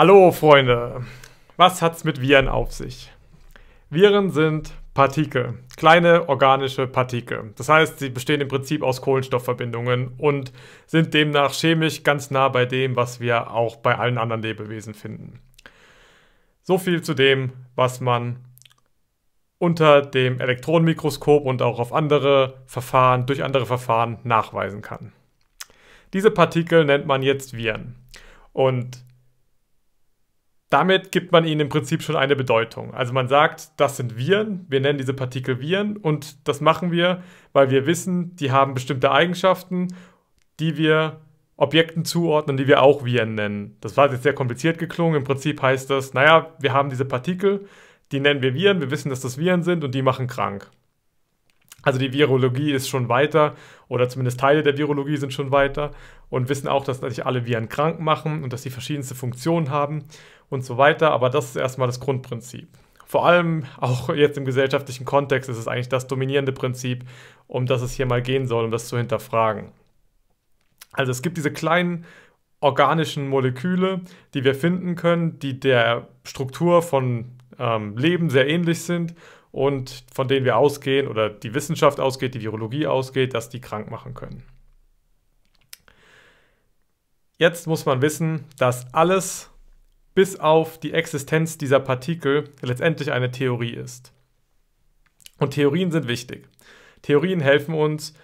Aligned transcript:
Hallo 0.00 0.30
Freunde, 0.30 1.04
was 1.56 1.82
hat's 1.82 2.04
mit 2.04 2.20
Viren 2.20 2.46
auf 2.46 2.70
sich? 2.70 3.10
Viren 3.90 4.30
sind 4.30 4.72
Partikel, 4.94 5.58
kleine 5.76 6.28
organische 6.28 6.86
Partikel. 6.86 7.52
Das 7.56 7.68
heißt, 7.68 7.98
sie 7.98 8.08
bestehen 8.08 8.40
im 8.40 8.46
Prinzip 8.46 8.84
aus 8.84 9.02
Kohlenstoffverbindungen 9.02 10.12
und 10.16 10.52
sind 10.86 11.14
demnach 11.14 11.52
chemisch 11.52 12.04
ganz 12.04 12.30
nah 12.30 12.48
bei 12.48 12.64
dem, 12.64 12.94
was 12.94 13.18
wir 13.18 13.50
auch 13.50 13.74
bei 13.74 13.98
allen 13.98 14.18
anderen 14.18 14.42
Lebewesen 14.42 14.94
finden. 14.94 15.40
So 16.62 16.78
viel 16.78 17.02
zu 17.02 17.14
dem, 17.14 17.54
was 17.74 18.00
man 18.00 18.44
unter 19.58 20.02
dem 20.02 20.40
Elektronenmikroskop 20.40 21.44
und 21.44 21.60
auch 21.60 21.80
auf 21.80 21.92
andere 21.92 22.62
Verfahren, 22.66 23.26
durch 23.26 23.42
andere 23.42 23.66
Verfahren 23.66 24.20
nachweisen 24.22 24.80
kann. 24.80 25.12
Diese 26.12 26.30
Partikel 26.30 26.84
nennt 26.84 27.06
man 27.06 27.24
jetzt 27.24 27.56
Viren. 27.56 27.96
Und 28.52 29.07
damit 30.70 31.12
gibt 31.12 31.32
man 31.32 31.44
ihnen 31.44 31.62
im 31.62 31.68
Prinzip 31.68 32.02
schon 32.02 32.16
eine 32.16 32.36
Bedeutung. 32.36 32.92
Also 32.92 33.12
man 33.12 33.28
sagt, 33.28 33.70
das 33.78 33.96
sind 33.96 34.16
Viren, 34.18 34.66
wir 34.68 34.80
nennen 34.80 34.98
diese 34.98 35.14
Partikel 35.14 35.60
Viren 35.60 35.96
und 35.96 36.46
das 36.46 36.60
machen 36.60 36.92
wir, 36.92 37.22
weil 37.52 37.70
wir 37.70 37.86
wissen, 37.86 38.36
die 38.36 38.52
haben 38.52 38.74
bestimmte 38.74 39.10
Eigenschaften, 39.10 39.88
die 40.60 40.76
wir 40.76 41.20
Objekten 41.56 42.04
zuordnen, 42.04 42.56
die 42.56 42.68
wir 42.68 42.82
auch 42.82 43.04
Viren 43.04 43.34
nennen. 43.34 43.76
Das 43.80 43.96
war 43.96 44.12
jetzt 44.12 44.22
sehr 44.22 44.34
kompliziert 44.34 44.78
geklungen. 44.78 45.16
Im 45.16 45.24
Prinzip 45.24 45.60
heißt 45.60 45.90
das, 45.90 46.14
naja, 46.14 46.54
wir 46.60 46.72
haben 46.72 46.90
diese 46.90 47.04
Partikel, 47.04 47.66
die 48.12 48.20
nennen 48.20 48.42
wir 48.42 48.54
Viren, 48.54 48.80
wir 48.80 48.90
wissen, 48.90 49.10
dass 49.10 49.20
das 49.20 49.38
Viren 49.38 49.62
sind 49.62 49.84
und 49.84 49.94
die 49.94 50.02
machen 50.02 50.28
krank. 50.28 50.70
Also 51.82 51.98
die 51.98 52.12
Virologie 52.12 52.72
ist 52.72 52.88
schon 52.88 53.08
weiter 53.08 53.54
oder 53.88 54.08
zumindest 54.08 54.40
Teile 54.40 54.62
der 54.62 54.76
Virologie 54.76 55.16
sind 55.16 55.32
schon 55.32 55.50
weiter 55.50 55.92
und 56.28 56.48
wissen 56.48 56.68
auch, 56.68 56.84
dass 56.84 57.00
natürlich 57.00 57.24
alle 57.24 57.46
Viren 57.46 57.68
krank 57.68 58.00
machen 58.00 58.42
und 58.42 58.52
dass 58.52 58.62
sie 58.62 58.70
verschiedenste 58.70 59.14
Funktionen 59.14 59.70
haben 59.70 60.04
und 60.50 60.62
so 60.62 60.78
weiter. 60.78 61.10
Aber 61.10 61.30
das 61.30 61.50
ist 61.50 61.56
erstmal 61.56 61.88
das 61.88 62.00
Grundprinzip. 62.00 62.68
Vor 63.06 63.26
allem 63.26 63.64
auch 63.78 64.10
jetzt 64.14 64.36
im 64.36 64.44
gesellschaftlichen 64.44 65.04
Kontext 65.04 65.48
ist 65.48 65.56
es 65.56 65.66
eigentlich 65.66 65.88
das 65.88 66.06
dominierende 66.06 66.52
Prinzip, 66.52 67.04
um 67.46 67.66
das 67.66 67.80
es 67.80 67.92
hier 67.92 68.06
mal 68.06 68.22
gehen 68.22 68.46
soll, 68.46 68.64
um 68.64 68.70
das 68.70 68.88
zu 68.88 68.98
hinterfragen. 68.98 69.72
Also 70.92 71.10
es 71.10 71.22
gibt 71.22 71.36
diese 71.36 71.52
kleinen 71.52 72.04
organischen 72.60 73.28
Moleküle, 73.28 74.02
die 74.34 74.44
wir 74.44 74.54
finden 74.54 74.94
können, 74.96 75.38
die 75.38 75.58
der 75.58 76.08
Struktur 76.24 76.82
von 76.82 77.38
ähm, 77.58 77.96
Leben 77.96 78.30
sehr 78.30 78.48
ähnlich 78.48 78.82
sind 78.82 79.14
und 79.52 80.04
von 80.12 80.28
denen 80.28 80.44
wir 80.44 80.56
ausgehen 80.56 81.08
oder 81.08 81.30
die 81.30 81.54
Wissenschaft 81.54 82.00
ausgeht, 82.00 82.34
die 82.34 82.42
Virologie 82.42 82.86
ausgeht, 82.86 83.34
dass 83.34 83.48
die 83.48 83.60
krank 83.60 83.90
machen 83.90 84.14
können. 84.14 84.42
Jetzt 87.38 87.66
muss 87.66 87.86
man 87.86 88.02
wissen, 88.02 88.44
dass 88.58 88.92
alles 88.92 89.50
bis 90.18 90.34
auf 90.34 90.80
die 90.80 90.94
Existenz 90.94 91.58
dieser 91.58 91.78
Partikel 91.78 92.50
letztendlich 92.60 93.12
eine 93.12 93.30
Theorie 93.30 93.74
ist. 93.74 94.12
Und 95.38 95.54
Theorien 95.54 95.92
sind 95.92 96.08
wichtig. 96.08 96.48
Theorien 97.02 97.38
helfen 97.38 97.72
uns, 97.72 98.14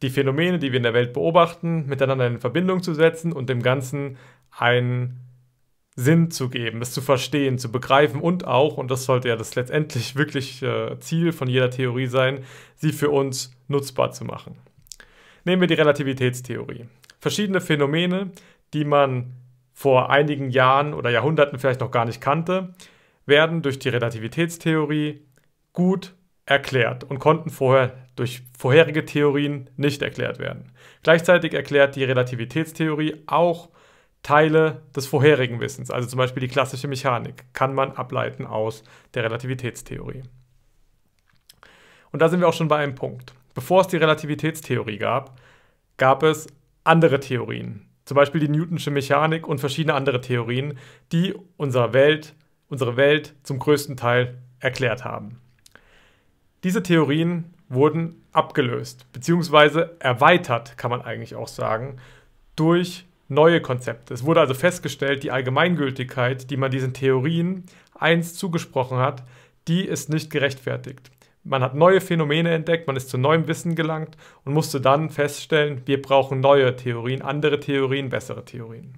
die 0.00 0.10
Phänomene, 0.10 0.60
die 0.60 0.70
wir 0.70 0.76
in 0.76 0.84
der 0.84 0.94
Welt 0.94 1.12
beobachten, 1.12 1.86
miteinander 1.86 2.28
in 2.28 2.38
Verbindung 2.38 2.84
zu 2.84 2.94
setzen 2.94 3.32
und 3.32 3.48
dem 3.48 3.64
Ganzen 3.64 4.16
einen 4.52 5.22
Sinn 5.96 6.30
zu 6.30 6.50
geben, 6.50 6.82
es 6.82 6.92
zu 6.92 7.00
verstehen, 7.00 7.58
zu 7.58 7.72
begreifen 7.72 8.20
und 8.20 8.46
auch, 8.46 8.76
und 8.76 8.88
das 8.88 9.04
sollte 9.04 9.28
ja 9.28 9.34
das 9.34 9.56
letztendlich 9.56 10.14
wirklich 10.14 10.62
äh, 10.62 11.00
Ziel 11.00 11.32
von 11.32 11.48
jeder 11.48 11.70
Theorie 11.70 12.06
sein, 12.06 12.44
sie 12.76 12.92
für 12.92 13.10
uns 13.10 13.50
nutzbar 13.66 14.12
zu 14.12 14.24
machen. 14.24 14.56
Nehmen 15.44 15.62
wir 15.62 15.66
die 15.66 15.74
Relativitätstheorie. 15.74 16.86
Verschiedene 17.18 17.60
Phänomene, 17.60 18.30
die 18.72 18.84
man 18.84 19.32
vor 19.80 20.10
einigen 20.10 20.50
Jahren 20.50 20.92
oder 20.92 21.08
Jahrhunderten 21.08 21.58
vielleicht 21.58 21.80
noch 21.80 21.90
gar 21.90 22.04
nicht 22.04 22.20
kannte, 22.20 22.74
werden 23.24 23.62
durch 23.62 23.78
die 23.78 23.88
Relativitätstheorie 23.88 25.26
gut 25.72 26.14
erklärt 26.44 27.02
und 27.04 27.18
konnten 27.18 27.48
vorher 27.48 27.94
durch 28.14 28.42
vorherige 28.58 29.06
Theorien 29.06 29.70
nicht 29.78 30.02
erklärt 30.02 30.38
werden. 30.38 30.70
Gleichzeitig 31.02 31.54
erklärt 31.54 31.96
die 31.96 32.04
Relativitätstheorie 32.04 33.22
auch 33.26 33.70
Teile 34.22 34.82
des 34.94 35.06
vorherigen 35.06 35.60
Wissens, 35.60 35.90
also 35.90 36.06
zum 36.06 36.18
Beispiel 36.18 36.42
die 36.42 36.52
klassische 36.52 36.86
Mechanik, 36.86 37.46
kann 37.54 37.74
man 37.74 37.92
ableiten 37.92 38.44
aus 38.44 38.84
der 39.14 39.24
Relativitätstheorie. 39.24 40.24
Und 42.12 42.20
da 42.20 42.28
sind 42.28 42.40
wir 42.40 42.48
auch 42.48 42.52
schon 42.52 42.68
bei 42.68 42.76
einem 42.76 42.96
Punkt. 42.96 43.32
Bevor 43.54 43.80
es 43.80 43.86
die 43.86 43.96
Relativitätstheorie 43.96 44.98
gab, 44.98 45.40
gab 45.96 46.22
es 46.22 46.48
andere 46.84 47.18
Theorien, 47.18 47.89
zum 48.10 48.16
Beispiel 48.16 48.40
die 48.40 48.48
Newtonsche 48.48 48.90
Mechanik 48.90 49.46
und 49.46 49.60
verschiedene 49.60 49.94
andere 49.94 50.20
Theorien, 50.20 50.76
die 51.12 51.32
unsere 51.56 51.92
Welt, 51.92 52.34
unsere 52.68 52.96
Welt 52.96 53.36
zum 53.44 53.60
größten 53.60 53.96
Teil 53.96 54.38
erklärt 54.58 55.04
haben. 55.04 55.40
Diese 56.64 56.82
Theorien 56.82 57.54
wurden 57.68 58.24
abgelöst, 58.32 59.06
beziehungsweise 59.12 59.94
erweitert, 60.00 60.76
kann 60.76 60.90
man 60.90 61.02
eigentlich 61.02 61.36
auch 61.36 61.46
sagen, 61.46 61.98
durch 62.56 63.06
neue 63.28 63.60
Konzepte. 63.60 64.12
Es 64.12 64.24
wurde 64.24 64.40
also 64.40 64.54
festgestellt, 64.54 65.22
die 65.22 65.30
Allgemeingültigkeit, 65.30 66.50
die 66.50 66.56
man 66.56 66.72
diesen 66.72 66.92
Theorien 66.92 67.62
einst 67.96 68.40
zugesprochen 68.40 68.98
hat, 68.98 69.22
die 69.68 69.84
ist 69.84 70.08
nicht 70.08 70.30
gerechtfertigt. 70.30 71.12
Man 71.42 71.62
hat 71.62 71.74
neue 71.74 72.00
Phänomene 72.00 72.50
entdeckt, 72.50 72.86
man 72.86 72.96
ist 72.96 73.08
zu 73.08 73.16
neuem 73.16 73.48
Wissen 73.48 73.74
gelangt 73.74 74.16
und 74.44 74.52
musste 74.52 74.80
dann 74.80 75.08
feststellen, 75.08 75.82
wir 75.86 76.02
brauchen 76.02 76.40
neue 76.40 76.76
Theorien, 76.76 77.22
andere 77.22 77.60
Theorien, 77.60 78.10
bessere 78.10 78.44
Theorien. 78.44 78.94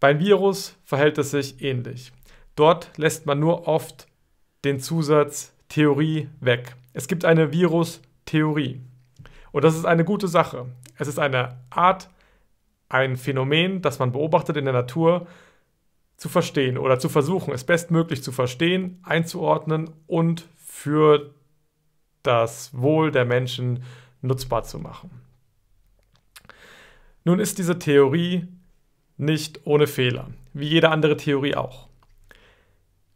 Beim 0.00 0.18
Virus 0.18 0.76
verhält 0.84 1.18
es 1.18 1.30
sich 1.30 1.62
ähnlich. 1.62 2.12
Dort 2.56 2.90
lässt 2.96 3.26
man 3.26 3.38
nur 3.38 3.68
oft 3.68 4.08
den 4.64 4.80
Zusatz 4.80 5.54
Theorie 5.68 6.28
weg. 6.40 6.74
Es 6.92 7.08
gibt 7.08 7.24
eine 7.24 7.52
Virus-Theorie. 7.52 8.80
Und 9.52 9.64
das 9.64 9.76
ist 9.76 9.84
eine 9.84 10.04
gute 10.04 10.28
Sache. 10.28 10.66
Es 10.98 11.08
ist 11.08 11.18
eine 11.18 11.56
Art 11.70 12.08
ein 12.88 13.16
Phänomen, 13.16 13.82
das 13.82 13.98
man 13.98 14.12
beobachtet 14.12 14.56
in 14.56 14.64
der 14.64 14.74
Natur, 14.74 15.26
zu 16.16 16.28
verstehen 16.28 16.78
oder 16.78 16.98
zu 16.98 17.08
versuchen, 17.08 17.52
es 17.52 17.64
bestmöglich 17.64 18.22
zu 18.22 18.32
verstehen, 18.32 19.00
einzuordnen 19.02 19.90
und 20.06 20.48
für 20.86 21.34
das 22.22 22.70
Wohl 22.72 23.10
der 23.10 23.24
Menschen 23.24 23.82
nutzbar 24.22 24.62
zu 24.62 24.78
machen. 24.78 25.10
Nun 27.24 27.40
ist 27.40 27.58
diese 27.58 27.80
Theorie 27.80 28.46
nicht 29.16 29.66
ohne 29.66 29.88
Fehler, 29.88 30.30
wie 30.52 30.68
jede 30.68 30.90
andere 30.90 31.16
Theorie 31.16 31.56
auch. 31.56 31.88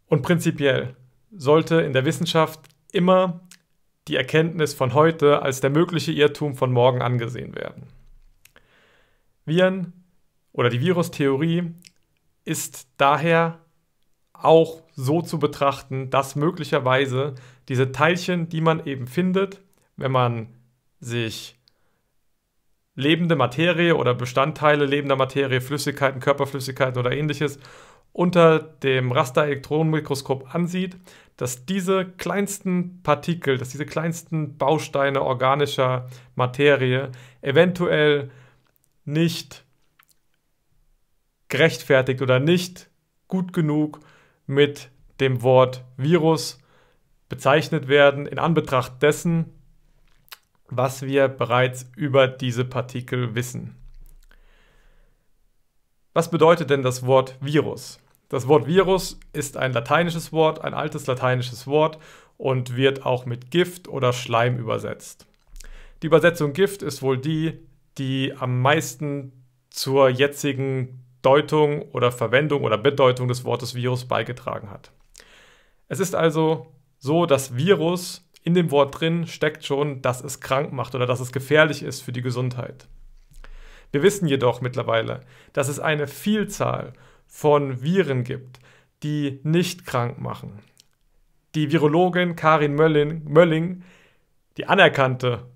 Und 0.08 0.22
prinzipiell 0.22 0.96
sollte 1.30 1.80
in 1.82 1.92
der 1.92 2.04
Wissenschaft 2.04 2.58
immer 2.90 3.46
die 4.08 4.16
Erkenntnis 4.16 4.74
von 4.74 4.92
heute 4.92 5.42
als 5.42 5.60
der 5.60 5.70
mögliche 5.70 6.10
Irrtum 6.10 6.56
von 6.56 6.72
morgen 6.72 7.02
angesehen 7.02 7.54
werden. 7.54 7.84
Viren 9.44 9.92
oder 10.50 10.70
die 10.70 10.80
Virustheorie 10.80 11.72
ist 12.44 12.88
daher 12.96 13.60
auch 14.42 14.82
so 14.94 15.22
zu 15.22 15.38
betrachten, 15.38 16.10
dass 16.10 16.36
möglicherweise 16.36 17.34
diese 17.70 17.92
Teilchen, 17.92 18.48
die 18.48 18.60
man 18.60 18.84
eben 18.84 19.06
findet, 19.06 19.62
wenn 19.96 20.10
man 20.10 20.48
sich 20.98 21.56
lebende 22.96 23.36
Materie 23.36 23.94
oder 23.94 24.12
Bestandteile 24.12 24.86
lebender 24.86 25.14
Materie, 25.14 25.60
Flüssigkeiten, 25.60 26.20
Körperflüssigkeiten 26.20 26.98
oder 26.98 27.12
ähnliches 27.12 27.60
unter 28.12 28.58
dem 28.58 29.12
Rasterelektronenmikroskop 29.12 30.52
ansieht, 30.52 30.96
dass 31.36 31.64
diese 31.64 32.04
kleinsten 32.04 33.04
Partikel, 33.04 33.56
dass 33.56 33.68
diese 33.68 33.86
kleinsten 33.86 34.58
Bausteine 34.58 35.22
organischer 35.22 36.08
Materie 36.34 37.12
eventuell 37.40 38.32
nicht 39.04 39.64
gerechtfertigt 41.46 42.20
oder 42.20 42.40
nicht 42.40 42.90
gut 43.28 43.52
genug 43.52 44.00
mit 44.48 44.90
dem 45.20 45.42
Wort 45.42 45.84
Virus 45.96 46.58
bezeichnet 47.30 47.88
werden 47.88 48.26
in 48.26 48.38
Anbetracht 48.38 49.00
dessen, 49.00 49.46
was 50.68 51.02
wir 51.02 51.28
bereits 51.28 51.90
über 51.96 52.28
diese 52.28 52.66
Partikel 52.66 53.34
wissen. 53.34 53.76
Was 56.12 56.30
bedeutet 56.30 56.68
denn 56.68 56.82
das 56.82 57.06
Wort 57.06 57.36
Virus? 57.40 58.00
Das 58.28 58.46
Wort 58.46 58.66
Virus 58.66 59.18
ist 59.32 59.56
ein 59.56 59.72
lateinisches 59.72 60.32
Wort, 60.32 60.62
ein 60.62 60.74
altes 60.74 61.06
lateinisches 61.06 61.66
Wort 61.66 61.98
und 62.36 62.76
wird 62.76 63.06
auch 63.06 63.26
mit 63.26 63.50
Gift 63.50 63.88
oder 63.88 64.12
Schleim 64.12 64.58
übersetzt. 64.58 65.26
Die 66.02 66.06
Übersetzung 66.06 66.52
Gift 66.52 66.82
ist 66.82 67.00
wohl 67.00 67.16
die, 67.16 67.58
die 67.96 68.34
am 68.38 68.60
meisten 68.60 69.32
zur 69.70 70.08
jetzigen 70.08 71.04
Deutung 71.22 71.82
oder 71.92 72.10
Verwendung 72.10 72.64
oder 72.64 72.78
Bedeutung 72.78 73.28
des 73.28 73.44
Wortes 73.44 73.74
Virus 73.74 74.06
beigetragen 74.06 74.70
hat. 74.70 74.90
Es 75.88 76.00
ist 76.00 76.14
also 76.14 76.66
so, 77.00 77.26
dass 77.26 77.56
Virus 77.56 78.24
in 78.44 78.54
dem 78.54 78.70
Wort 78.70 79.00
drin 79.00 79.26
steckt 79.26 79.64
schon, 79.64 80.00
dass 80.02 80.22
es 80.22 80.40
krank 80.40 80.72
macht 80.72 80.94
oder 80.94 81.06
dass 81.06 81.20
es 81.20 81.32
gefährlich 81.32 81.82
ist 81.82 82.02
für 82.02 82.12
die 82.12 82.22
Gesundheit. 82.22 82.86
Wir 83.90 84.02
wissen 84.02 84.28
jedoch 84.28 84.60
mittlerweile, 84.60 85.20
dass 85.52 85.68
es 85.68 85.80
eine 85.80 86.06
Vielzahl 86.06 86.92
von 87.26 87.82
Viren 87.82 88.22
gibt, 88.22 88.60
die 89.02 89.40
nicht 89.42 89.84
krank 89.84 90.20
machen. 90.20 90.60
Die 91.54 91.72
Virologin 91.72 92.36
Karin 92.36 92.74
Mölling, 92.74 93.24
Mölling 93.24 93.82
die 94.56 94.66
anerkannte 94.66 95.46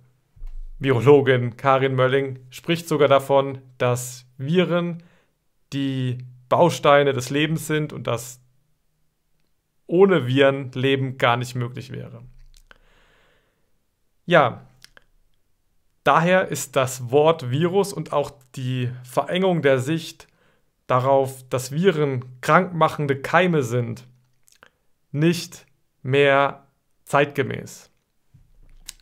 Virologin 0.78 1.56
Karin 1.56 1.94
Mölling, 1.94 2.40
spricht 2.50 2.88
sogar 2.88 3.08
davon, 3.08 3.58
dass 3.78 4.26
Viren 4.38 5.02
die 5.72 6.18
Bausteine 6.48 7.12
des 7.12 7.30
Lebens 7.30 7.66
sind 7.66 7.92
und 7.92 8.06
dass 8.06 8.40
ohne 9.86 10.26
Viren 10.26 10.72
Leben 10.72 11.18
gar 11.18 11.36
nicht 11.36 11.54
möglich 11.54 11.90
wäre. 11.92 12.22
Ja, 14.26 14.66
daher 16.04 16.48
ist 16.48 16.76
das 16.76 17.10
Wort 17.10 17.50
Virus 17.50 17.92
und 17.92 18.12
auch 18.12 18.32
die 18.54 18.90
Verengung 19.04 19.62
der 19.62 19.78
Sicht 19.78 20.26
darauf, 20.86 21.46
dass 21.48 21.72
Viren 21.72 22.24
krankmachende 22.40 23.20
Keime 23.20 23.62
sind, 23.62 24.06
nicht 25.12 25.66
mehr 26.02 26.66
zeitgemäß. 27.04 27.90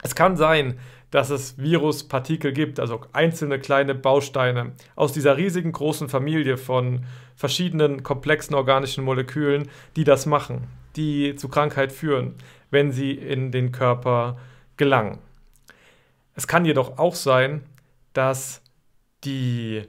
Es 0.02 0.14
kann 0.14 0.36
sein, 0.36 0.78
dass 1.12 1.30
es 1.30 1.58
Viruspartikel 1.58 2.52
gibt, 2.52 2.80
also 2.80 3.02
einzelne 3.12 3.60
kleine 3.60 3.94
Bausteine 3.94 4.72
aus 4.96 5.12
dieser 5.12 5.36
riesigen 5.36 5.70
großen 5.70 6.08
Familie 6.08 6.56
von 6.56 7.04
verschiedenen 7.36 8.02
komplexen 8.02 8.56
organischen 8.56 9.04
Molekülen, 9.04 9.68
die 9.94 10.04
das 10.04 10.26
machen, 10.26 10.66
die 10.96 11.36
zu 11.36 11.48
Krankheit 11.48 11.92
führen, 11.92 12.34
wenn 12.70 12.92
sie 12.92 13.12
in 13.12 13.52
den 13.52 13.72
Körper 13.72 14.38
gelangen. 14.78 15.18
Es 16.34 16.46
kann 16.46 16.64
jedoch 16.64 16.98
auch 16.98 17.14
sein, 17.14 17.62
dass 18.14 18.62
die 19.22 19.82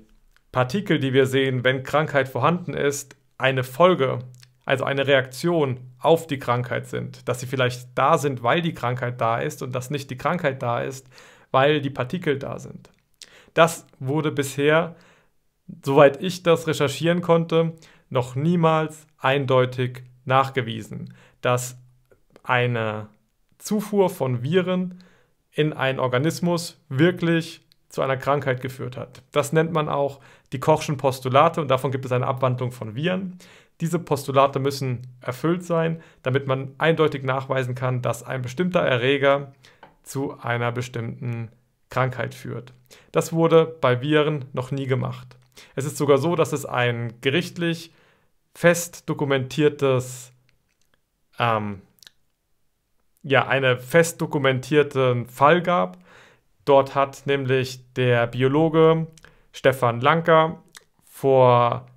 Partikel, 0.52 1.00
die 1.00 1.14
wir 1.14 1.26
sehen, 1.26 1.64
wenn 1.64 1.84
Krankheit 1.84 2.28
vorhanden 2.28 2.74
ist, 2.74 3.16
eine 3.38 3.64
Folge, 3.64 4.20
also 4.66 4.84
eine 4.84 5.08
Reaktion 5.08 5.80
auf 6.00 6.28
die 6.28 6.40
Krankheit 6.40 6.88
sind. 6.88 7.28
Dass 7.28 7.40
sie 7.40 7.48
vielleicht 7.48 7.90
da 7.96 8.18
sind, 8.18 8.44
weil 8.44 8.62
die 8.62 8.74
Krankheit 8.74 9.20
da 9.20 9.40
ist 9.40 9.62
und 9.62 9.74
dass 9.74 9.90
nicht 9.90 10.10
die 10.10 10.18
Krankheit 10.18 10.62
da 10.62 10.82
ist, 10.82 11.08
weil 11.52 11.82
die 11.82 11.90
Partikel 11.90 12.40
da 12.40 12.60
sind. 12.60 12.90
Das 13.54 13.86
wurde 14.00 14.32
bisher, 14.32 14.96
soweit 15.84 16.22
ich 16.22 16.44
das 16.44 16.68
recherchieren 16.68 17.22
konnte, 17.22 17.74
noch 18.10 18.36
niemals 18.36 19.08
eindeutig 19.18 20.04
nachgewiesen, 20.26 21.14
dass 21.42 21.78
eine 22.44 23.10
Zufuhr 23.58 24.10
von 24.10 24.44
Viren 24.44 25.04
in 25.52 25.74
einen 25.74 26.00
Organismus 26.00 26.82
wirklich 26.90 27.62
zu 27.90 28.02
einer 28.02 28.18
Krankheit 28.18 28.62
geführt 28.62 28.98
hat. 28.98 29.22
Das 29.32 29.54
nennt 29.54 29.72
man 29.72 29.88
auch 29.88 30.20
die 30.52 30.60
Kochschen 30.60 30.98
Postulate 30.98 31.62
und 31.62 31.70
davon 31.70 31.92
gibt 31.92 32.06
es 32.06 32.12
eine 32.12 32.26
Abwandlung 32.26 32.72
von 32.72 32.96
Viren. 32.96 33.38
Diese 33.84 34.00
Postulate 34.00 34.60
müssen 34.60 35.02
erfüllt 35.20 35.66
sein, 35.66 36.02
damit 36.22 36.48
man 36.48 36.74
eindeutig 36.78 37.24
nachweisen 37.24 37.76
kann, 37.76 38.02
dass 38.02 38.24
ein 38.24 38.42
bestimmter 38.42 38.80
Erreger 38.80 39.52
zu 40.04 40.40
einer 40.40 40.72
bestimmten 40.72 41.52
Krankheit 41.90 42.34
führt. 42.34 42.74
Das 43.12 43.34
wurde 43.34 43.66
bei 43.66 44.02
Viren 44.02 44.46
noch 44.54 44.72
nie 44.72 44.88
gemacht. 44.88 45.38
Es 45.76 45.84
ist 45.84 45.98
sogar 45.98 46.18
so, 46.18 46.38
dass 46.38 46.54
es 46.54 46.66
ein 46.66 47.14
gerichtlich 47.20 47.92
fest 48.56 49.10
dokumentiertes, 49.10 50.32
ähm, 51.38 51.82
ja, 53.22 53.48
einen 53.50 53.80
fest 53.82 54.22
dokumentierten 54.22 55.28
Fall 55.28 55.62
gab, 55.62 55.98
Dort 56.66 56.96
hat 56.96 57.24
nämlich 57.26 57.94
der 57.94 58.28
Biologe 58.28 59.08
Stefan 59.52 60.00
Lanker 60.00 60.64
vor 61.04 61.88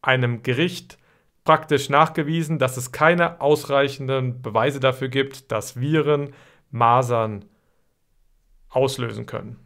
einem 0.00 0.42
Gericht 0.42 0.98
praktisch 1.44 1.90
nachgewiesen, 1.90 2.58
dass 2.58 2.76
es 2.76 2.90
keine 2.90 3.40
ausreichenden 3.40 4.42
Beweise 4.42 4.80
dafür 4.80 5.08
gibt, 5.08 5.52
dass 5.52 5.78
Viren 5.78 6.34
Masern 6.70 7.44
auslösen 8.70 9.26
können. 9.26 9.58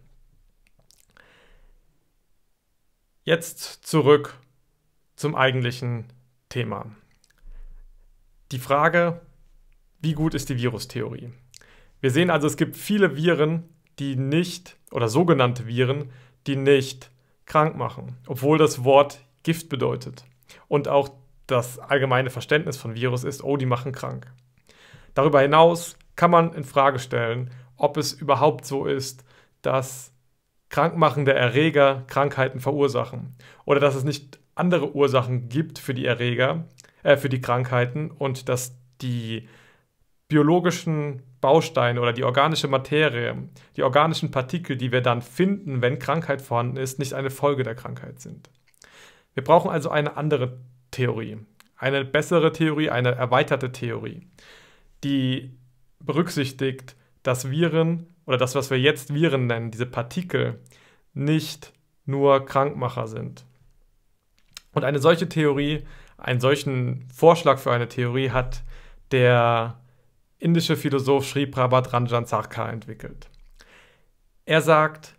Jetzt 3.25 3.87
zurück 3.87 4.39
zum 5.17 5.35
eigentlichen 5.35 6.13
Thema. 6.49 6.87
Die 8.53 8.59
Frage, 8.59 9.21
wie 10.01 10.15
gut 10.15 10.35
ist 10.35 10.49
die 10.49 10.59
Virustheorie? 10.59 11.33
Wir 12.01 12.11
sehen 12.11 12.31
also, 12.31 12.47
es 12.47 12.57
gibt 12.57 12.77
viele 12.77 13.17
Viren, 13.17 13.69
die 13.99 14.17
nicht, 14.17 14.77
oder 14.91 15.09
sogenannte 15.09 15.67
Viren, 15.67 16.11
die 16.47 16.57
nicht 16.57 17.11
krank 17.47 17.77
machen, 17.77 18.17
obwohl 18.27 18.59
das 18.59 18.85
Wort 18.85 19.21
Gift 19.43 19.69
bedeutet. 19.69 20.25
Und 20.69 20.89
auch 20.89 21.11
das 21.49 21.79
allgemeine 21.79 22.31
Verständnis 22.31 22.77
von 22.77 22.95
Virus 22.95 23.25
ist, 23.25 23.43
oh, 23.43 23.57
die 23.57 23.67
machen 23.67 23.93
krank. 23.93 24.33
Darüber 25.15 25.41
hinaus 25.41 25.97
kann 26.15 26.31
man 26.31 26.53
in 26.53 26.65
Frage 26.65 27.01
stellen, 27.01 27.51
ob 27.77 27.97
es 27.97 28.13
überhaupt 28.13 28.65
so 28.65 28.87
ist, 28.87 29.25
dass 29.63 30.13
krankmachende 30.69 31.33
Erreger 31.33 32.05
Krankheiten 32.07 32.61
verursachen 32.61 33.37
oder 33.65 33.81
dass 33.81 33.95
es 33.95 34.05
nicht 34.05 34.39
andere 34.55 34.95
Ursachen 34.95 35.49
gibt 35.49 35.79
für 35.79 35.95
die 35.95 36.07
Erreger, 36.07 36.69
äh, 37.03 37.17
für 37.17 37.29
die 37.29 37.41
Krankheiten 37.41 38.11
und 38.11 38.49
dass 38.49 38.77
die 39.01 39.49
biologischen 40.29 41.23
Bausteine 41.41 42.01
oder 42.01 42.13
die 42.13 42.25
organische 42.25 42.69
Materie, 42.69 43.49
die 43.77 43.83
organischen 43.83 44.31
Partikel, 44.31 44.77
die 44.77 44.93
wir 44.93 45.01
dann 45.01 45.23
finden, 45.23 45.81
wenn 45.81 45.99
Krankheit 45.99 46.43
vorhanden 46.43 46.77
ist, 46.77 46.99
nicht 46.99 47.15
eine 47.15 47.31
Folge 47.31 47.63
der 47.63 47.75
Krankheit 47.75 48.21
sind. 48.21 48.51
Wir 49.35 49.45
brauchen 49.45 49.71
also 49.71 49.89
eine 49.89 50.17
andere 50.17 50.59
Theorie, 50.91 51.39
eine 51.77 52.05
bessere 52.05 52.53
Theorie, 52.53 52.91
eine 52.91 53.15
erweiterte 53.15 53.73
Theorie, 53.73 54.27
die 55.05 55.57
berücksichtigt, 56.01 56.97
dass 57.23 57.51
Viren 57.51 58.07
oder 58.27 58.37
das, 58.37 58.55
was 58.55 58.71
wir 58.71 58.79
jetzt 58.79 59.13
Viren 59.15 59.47
nennen, 59.47 59.71
diese 59.71 59.87
Partikel, 59.87 60.59
nicht 61.15 61.73
nur 62.05 62.45
Krankmacher 62.45 63.07
sind. 63.07 63.45
Und 64.73 64.85
eine 64.85 64.99
solche 64.99 65.29
Theorie, 65.29 65.85
einen 66.17 66.41
solchen 66.41 67.09
Vorschlag 67.15 67.59
für 67.59 67.73
eine 67.73 67.89
Theorie 67.89 68.31
hat 68.31 68.63
der 69.11 69.81
indische 70.39 70.77
Philosoph 70.77 71.27
Sri 71.27 71.47
Prabhat 71.47 71.93
Ranjan 71.93 72.27
Sarkar 72.27 72.73
entwickelt. 72.73 73.29
Er 74.45 74.63
sagt, 74.63 75.15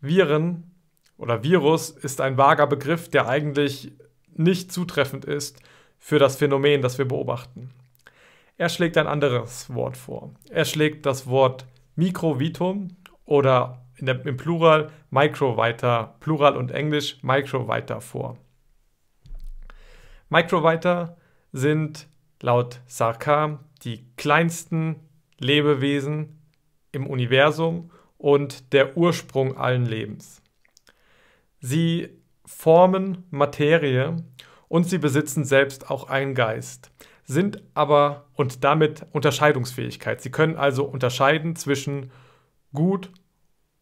Viren 0.00 0.70
oder 1.16 1.42
Virus 1.42 1.90
ist 1.90 2.20
ein 2.20 2.36
vager 2.36 2.66
Begriff, 2.66 3.08
der 3.08 3.28
eigentlich 3.28 3.92
nicht 4.38 4.72
zutreffend 4.72 5.24
ist 5.24 5.60
für 5.98 6.18
das 6.18 6.36
Phänomen, 6.36 6.82
das 6.82 6.98
wir 6.98 7.06
beobachten. 7.06 7.70
Er 8.56 8.68
schlägt 8.68 8.96
ein 8.98 9.06
anderes 9.06 9.72
Wort 9.74 9.96
vor. 9.96 10.32
Er 10.50 10.64
schlägt 10.64 11.06
das 11.06 11.26
Wort 11.26 11.66
Mikrovitum 11.96 12.96
oder 13.24 13.84
der, 13.98 14.24
im 14.26 14.36
Plural 14.36 14.90
Microvita, 15.10 16.14
Plural 16.20 16.56
und 16.56 16.70
Englisch 16.70 17.18
Microvita 17.22 18.00
vor. 18.00 18.36
Microvita 20.28 21.16
sind 21.52 22.08
laut 22.40 22.80
Sarkar 22.86 23.60
die 23.84 24.04
kleinsten 24.16 24.96
Lebewesen 25.38 26.40
im 26.92 27.06
Universum 27.06 27.90
und 28.18 28.72
der 28.72 28.96
Ursprung 28.96 29.56
allen 29.56 29.86
Lebens. 29.86 30.42
Sie 31.60 32.08
formen 32.44 33.24
Materie 33.30 34.16
und 34.68 34.88
sie 34.88 34.98
besitzen 34.98 35.44
selbst 35.44 35.90
auch 35.90 36.08
einen 36.08 36.34
Geist, 36.34 36.90
sind 37.24 37.62
aber 37.74 38.26
und 38.34 38.64
damit 38.64 39.06
Unterscheidungsfähigkeit. 39.12 40.20
Sie 40.20 40.30
können 40.30 40.56
also 40.56 40.84
unterscheiden 40.84 41.56
zwischen 41.56 42.10
gut 42.72 43.10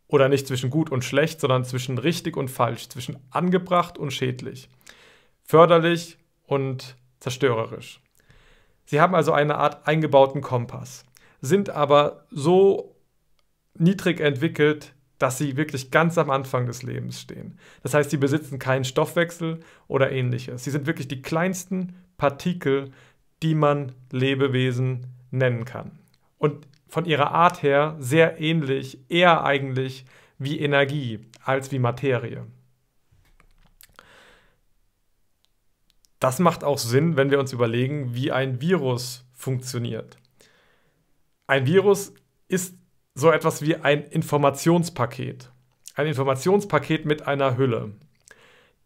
oder 0.07 0.29
nicht 0.29 0.47
zwischen 0.47 0.71
gut 0.71 0.91
und 0.91 1.05
schlecht, 1.05 1.41
sondern 1.41 1.65
zwischen 1.65 1.99
richtig 1.99 2.37
und 2.37 2.49
falsch, 2.49 2.89
zwischen 2.89 3.17
angebracht 3.31 3.99
und 3.99 4.13
schädlich, 4.13 4.69
förderlich 5.43 6.19
und 6.47 6.97
zerstörerisch. 7.21 8.01
Sie 8.85 9.01
haben 9.01 9.15
also 9.15 9.33
eine 9.33 9.57
Art 9.57 9.87
eingebauten 9.87 10.43
Kompass, 10.43 11.05
sind 11.41 11.71
aber 11.71 12.27
so 12.31 12.95
niedrig 13.75 14.21
entwickelt, 14.21 14.95
dass 15.23 15.39
sie 15.39 15.57
wirklich 15.57 15.93
ganz 15.93 16.19
am 16.19 16.31
Anfang 16.31 16.67
des 16.67 16.83
Lebens 16.83 17.21
stehen. 17.21 17.57
Das 17.85 17.95
heißt, 17.95 18.11
sie 18.11 18.17
besitzen 18.17 18.59
keinen 18.59 18.85
Stoffwechsel 18.85 19.61
oder 19.87 20.11
ähnliches. 20.11 20.65
Sie 20.65 20.73
sind 20.73 20.87
wirklich 20.87 21.07
die 21.07 21.23
kleinsten 21.23 21.95
Partikel, 22.17 22.91
die 23.41 23.55
man 23.55 23.93
Lebewesen 24.11 25.07
nennen 25.31 25.65
kann. 25.65 25.93
Und 26.39 26.67
von 26.89 27.05
ihrer 27.05 27.31
Art 27.31 27.63
her 27.63 27.97
sehr 28.01 28.41
ähnlich, 28.41 28.99
eher 29.09 29.45
eigentlich 29.45 30.07
wie 30.39 30.59
Energie 30.59 31.21
als 31.45 31.71
wie 31.71 31.79
Materie. 31.79 32.45
Das 36.19 36.41
macht 36.41 36.65
auch 36.65 36.79
Sinn, 36.79 37.17
wenn 37.17 37.31
wir 37.31 37.39
uns 37.39 37.53
überlegen, 37.53 38.15
wie 38.17 38.33
ein 38.33 38.61
Virus 38.61 39.25
funktioniert. 39.33 40.19
Ein 41.47 41.67
Virus 41.67 42.13
ist 42.49 42.77
so 43.15 43.31
etwas 43.31 43.63
wie 43.63 43.77
ein 43.77 44.05
Informationspaket. 44.05 45.51
Ein 45.95 46.07
Informationspaket 46.07 47.05
mit 47.05 47.27
einer 47.27 47.57
Hülle, 47.57 47.93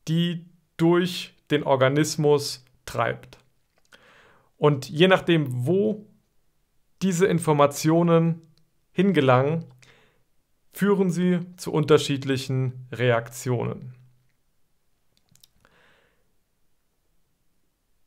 die 0.08 0.44
durch 0.76 1.34
den 1.50 1.62
Organismus 1.62 2.64
treibt. 2.84 3.38
Und 4.56 4.88
je 4.88 5.06
nachdem, 5.06 5.66
wo 5.66 6.06
diese 7.02 7.26
Informationen 7.26 8.42
hingelangen, 8.92 9.64
führen 10.72 11.10
sie 11.10 11.40
zu 11.56 11.72
unterschiedlichen 11.72 12.86
Reaktionen. 12.92 13.94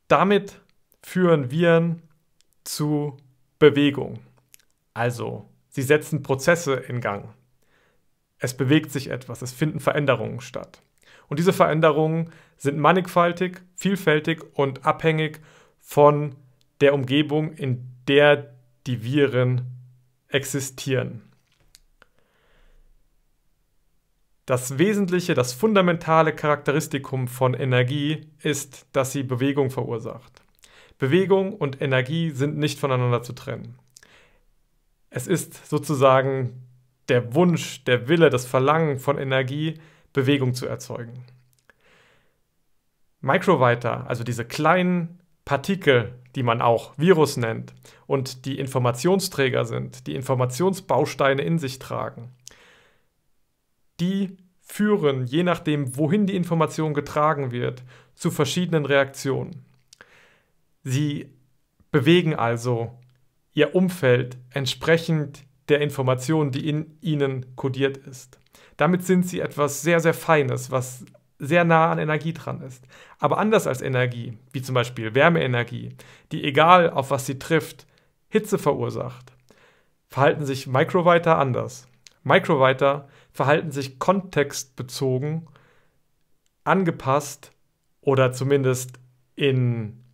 Damit 0.08 0.60
führen 1.02 1.50
Viren 1.50 2.02
zu 2.64 3.16
Bewegung. 3.58 4.18
Also, 4.92 5.48
sie 5.70 5.82
setzen 5.82 6.22
Prozesse 6.22 6.74
in 6.74 7.00
Gang. 7.00 7.34
Es 8.38 8.56
bewegt 8.56 8.90
sich 8.90 9.10
etwas, 9.10 9.42
es 9.42 9.52
finden 9.52 9.80
Veränderungen 9.80 10.40
statt. 10.40 10.82
Und 11.28 11.38
diese 11.38 11.52
Veränderungen 11.52 12.32
sind 12.56 12.78
mannigfaltig, 12.78 13.62
vielfältig 13.74 14.42
und 14.54 14.84
abhängig 14.84 15.40
von 15.78 16.34
der 16.80 16.94
Umgebung, 16.94 17.52
in 17.52 17.86
der 18.08 18.54
die 18.86 19.02
Viren 19.04 19.66
existieren. 20.28 21.22
Das 24.46 24.78
wesentliche, 24.78 25.34
das 25.34 25.52
fundamentale 25.52 26.34
Charakteristikum 26.34 27.28
von 27.28 27.54
Energie 27.54 28.26
ist, 28.42 28.86
dass 28.92 29.12
sie 29.12 29.22
Bewegung 29.22 29.70
verursacht. 29.70 30.42
Bewegung 30.98 31.54
und 31.54 31.80
Energie 31.80 32.30
sind 32.30 32.58
nicht 32.58 32.80
voneinander 32.80 33.22
zu 33.22 33.32
trennen. 33.32 33.78
Es 35.10 35.26
ist 35.26 35.68
sozusagen 35.68 36.66
der 37.08 37.34
Wunsch, 37.34 37.84
der 37.84 38.08
Wille, 38.08 38.30
das 38.30 38.46
Verlangen 38.46 38.98
von 38.98 39.18
Energie, 39.18 39.74
Bewegung 40.12 40.54
zu 40.54 40.66
erzeugen. 40.66 41.24
Microwriter, 43.20 44.08
also 44.08 44.24
diese 44.24 44.44
kleinen 44.44 45.20
Partikel, 45.44 46.14
die 46.36 46.42
man 46.42 46.62
auch 46.62 46.96
Virus 46.96 47.36
nennt 47.36 47.74
und 48.06 48.44
die 48.46 48.58
Informationsträger 48.58 49.64
sind, 49.64 50.06
die 50.06 50.14
Informationsbausteine 50.14 51.42
in 51.42 51.58
sich 51.58 51.80
tragen, 51.80 52.30
die 53.98 54.36
führen, 54.60 55.26
je 55.26 55.42
nachdem, 55.42 55.96
wohin 55.96 56.26
die 56.26 56.36
Information 56.36 56.94
getragen 56.94 57.50
wird, 57.50 57.82
zu 58.14 58.30
verschiedenen 58.30 58.86
Reaktionen. 58.86 59.64
Sie 60.84 61.28
bewegen 61.90 62.34
also 62.34 62.99
ihr 63.52 63.74
Umfeld 63.74 64.38
entsprechend 64.50 65.44
der 65.68 65.80
Information, 65.80 66.50
die 66.50 66.68
in 66.68 66.98
ihnen 67.00 67.56
kodiert 67.56 67.96
ist. 67.96 68.38
Damit 68.76 69.04
sind 69.04 69.26
sie 69.26 69.40
etwas 69.40 69.82
sehr, 69.82 70.00
sehr 70.00 70.14
Feines, 70.14 70.70
was 70.70 71.04
sehr 71.38 71.64
nah 71.64 71.90
an 71.90 71.98
Energie 71.98 72.32
dran 72.32 72.60
ist. 72.60 72.84
Aber 73.18 73.38
anders 73.38 73.66
als 73.66 73.80
Energie, 73.80 74.38
wie 74.52 74.62
zum 74.62 74.74
Beispiel 74.74 75.14
Wärmeenergie, 75.14 75.96
die 76.32 76.44
egal 76.44 76.90
auf 76.90 77.10
was 77.10 77.26
sie 77.26 77.38
trifft, 77.38 77.86
Hitze 78.28 78.58
verursacht, 78.58 79.32
verhalten 80.08 80.44
sich 80.44 80.66
Microwriter 80.66 81.38
anders. 81.38 81.88
Microwriter 82.22 83.08
verhalten 83.32 83.70
sich 83.70 83.98
kontextbezogen, 83.98 85.46
angepasst 86.64 87.52
oder 88.02 88.32
zumindest 88.32 89.00
in 89.34 90.04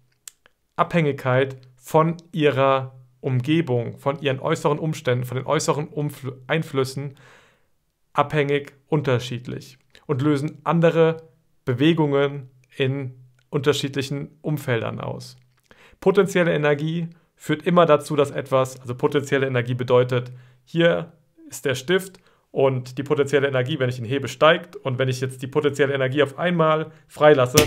Abhängigkeit 0.77 1.57
von 1.77 2.17
ihrer 2.33 2.95
Umgebung, 3.27 3.99
von 3.99 4.21
ihren 4.21 4.39
äußeren 4.39 4.79
Umständen, 4.79 5.25
von 5.25 5.37
den 5.37 5.47
äußeren 5.49 5.89
Umfl 5.89 6.41
Einflüssen 6.47 7.17
abhängig 8.13 8.73
unterschiedlich 8.87 9.79
und 10.07 10.23
lösen 10.23 10.61
andere 10.63 11.29
Bewegungen 11.65 12.51
in 12.77 13.17
unterschiedlichen 13.51 14.39
Umfeldern 14.43 15.01
aus. 15.01 15.37
Potenzielle 15.99 16.55
Energie 16.55 17.09
führt 17.35 17.67
immer 17.67 17.85
dazu, 17.85 18.15
dass 18.15 18.31
etwas, 18.31 18.81
also 18.81 18.95
potenzielle 18.95 19.49
Energie 19.49 19.75
bedeutet, 19.75 20.31
hier 20.65 21.13
ist 21.49 21.65
der 21.65 21.75
Stift 21.75 22.21
und 22.53 22.97
die 22.97 23.03
potenzielle 23.03 23.49
Energie, 23.49 23.81
wenn 23.81 23.89
ich 23.89 23.99
ihn 23.99 24.05
hebe, 24.05 24.29
steigt 24.29 24.77
und 24.77 25.01
wenn 25.01 25.09
ich 25.09 25.21
jetzt 25.21 25.43
die 25.43 25.49
potenzielle 25.49 25.95
Energie 25.95 26.23
auf 26.23 26.39
einmal 26.39 26.93
freilasse, 27.09 27.59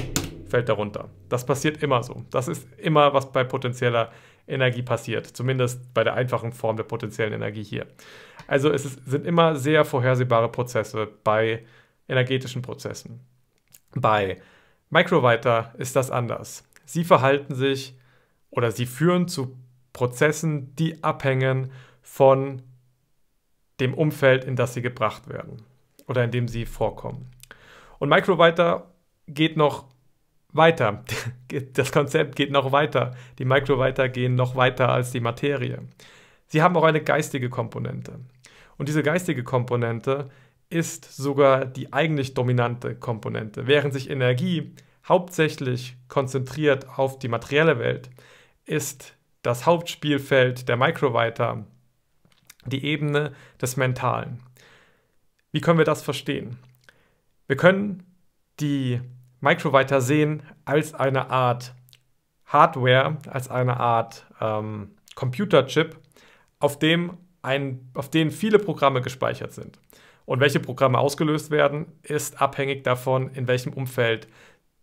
fällt 0.45 0.69
er 0.69 0.75
runter. 0.75 1.09
Das 1.27 1.45
passiert 1.45 1.83
immer 1.83 2.01
so. 2.01 2.23
Das 2.31 2.47
ist 2.47 2.65
immer, 2.77 3.13
was 3.13 3.33
bei 3.33 3.43
potenzieller 3.43 4.09
Energie 4.49 4.81
passiert, 4.81 5.25
zumindest 5.25 5.93
bei 5.93 6.03
der 6.03 6.15
einfachen 6.15 6.51
Form 6.51 6.77
der 6.77 6.83
potenziellen 6.83 7.33
Energie 7.33 7.63
hier. 7.63 7.87
Also 8.47 8.71
es 8.71 8.85
ist, 8.85 9.05
sind 9.05 9.25
immer 9.25 9.55
sehr 9.55 9.85
vorhersehbare 9.85 10.51
Prozesse 10.51 11.07
bei 11.23 11.65
energetischen 12.07 12.61
Prozessen. 12.61 13.19
Bei 13.95 14.41
Microwriter 14.89 15.73
ist 15.77 15.95
das 15.95 16.09
anders. 16.11 16.63
Sie 16.85 17.03
verhalten 17.03 17.53
sich 17.53 17.95
oder 18.49 18.71
sie 18.71 18.85
führen 18.85 19.27
zu 19.27 19.55
Prozessen, 19.93 20.75
die 20.75 21.03
abhängen 21.03 21.71
von 22.01 22.63
dem 23.79 23.93
Umfeld, 23.93 24.43
in 24.43 24.55
das 24.55 24.73
sie 24.73 24.81
gebracht 24.81 25.29
werden 25.29 25.63
oder 26.07 26.23
in 26.23 26.31
dem 26.31 26.47
sie 26.47 26.65
vorkommen. 26.65 27.29
Und 27.99 28.09
Microwriter 28.09 28.91
geht 29.27 29.57
noch 29.57 29.85
weiter. 30.53 31.03
Das 31.73 31.91
Konzept 31.91 32.35
geht 32.35 32.51
noch 32.51 32.71
weiter. 32.71 33.15
Die 33.39 33.45
Microwriter 33.45 34.07
gehen 34.07 34.35
noch 34.35 34.55
weiter 34.55 34.89
als 34.89 35.09
die 35.09 35.19
Materie. 35.19 35.79
Sie 36.45 36.61
haben 36.61 36.77
auch 36.77 36.83
eine 36.83 37.01
geistige 37.01 37.49
Komponente. 37.49 38.19
Und 38.77 38.87
diese 38.87 39.01
geistige 39.01 39.43
Komponente 39.43 40.29
ist 40.69 41.11
sogar 41.11 41.65
die 41.65 41.91
eigentlich 41.91 42.35
dominante 42.35 42.93
Komponente. 42.93 43.65
Während 43.65 43.93
sich 43.93 44.11
Energie 44.11 44.75
hauptsächlich 45.07 45.97
konzentriert 46.07 46.87
auf 46.99 47.17
die 47.17 47.29
materielle 47.29 47.79
Welt, 47.79 48.11
ist 48.65 49.15
das 49.41 49.65
Hauptspielfeld 49.65 50.69
der 50.69 50.77
Microwriter 50.77 51.65
die 52.65 52.85
Ebene 52.85 53.33
des 53.59 53.77
Mentalen. 53.77 54.39
Wie 55.51 55.61
können 55.61 55.79
wir 55.79 55.85
das 55.85 56.03
verstehen? 56.03 56.57
Wir 57.47 57.55
können 57.55 58.03
die 58.59 59.01
Microwriter 59.41 60.01
sehen 60.01 60.43
als 60.65 60.93
eine 60.93 61.29
Art 61.29 61.73
Hardware, 62.45 63.17
als 63.27 63.49
eine 63.49 63.77
Art 63.79 64.25
ähm, 64.41 64.91
Computerchip, 65.15 65.97
auf 66.59 66.79
dem 66.79 67.17
ein, 67.41 67.89
auf 67.93 68.09
denen 68.09 68.31
viele 68.31 68.59
Programme 68.59 69.01
gespeichert 69.01 69.53
sind. 69.53 69.79
Und 70.25 70.41
welche 70.41 70.59
Programme 70.59 70.99
ausgelöst 70.99 71.51
werden, 71.51 71.87
ist 72.03 72.41
abhängig 72.41 72.83
davon, 72.83 73.31
in 73.33 73.47
welchem 73.47 73.73
Umfeld 73.73 74.27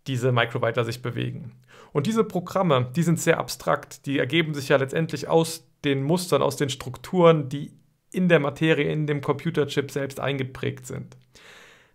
diese 0.07 0.31
Microwriter 0.31 0.83
sich 0.83 1.01
bewegen. 1.01 1.53
Und 1.93 2.07
diese 2.07 2.23
Programme, 2.23 2.91
die 2.95 3.03
sind 3.03 3.19
sehr 3.19 3.37
abstrakt, 3.39 4.05
die 4.05 4.19
ergeben 4.19 4.53
sich 4.53 4.69
ja 4.69 4.77
letztendlich 4.77 5.27
aus 5.27 5.67
den 5.85 6.03
Mustern, 6.03 6.41
aus 6.41 6.57
den 6.57 6.69
Strukturen, 6.69 7.49
die 7.49 7.71
in 8.11 8.29
der 8.29 8.39
Materie, 8.39 8.91
in 8.91 9.07
dem 9.07 9.21
Computerchip 9.21 9.91
selbst 9.91 10.19
eingeprägt 10.19 10.85
sind. 10.85 11.17